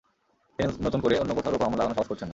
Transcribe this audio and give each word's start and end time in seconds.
তিনি 0.59 0.69
নতুন 0.85 0.99
করে 1.01 1.15
অন্য 1.19 1.31
কোথাও 1.35 1.51
রোপা 1.51 1.65
আমন 1.65 1.77
লাগানোর 1.77 1.97
সাহস 1.97 2.07
করছেন 2.07 2.27
না। 2.27 2.29